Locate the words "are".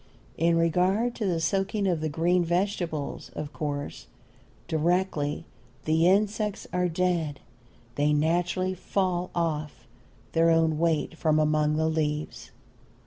6.73-6.89